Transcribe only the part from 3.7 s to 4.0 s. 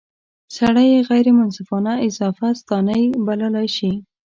شي.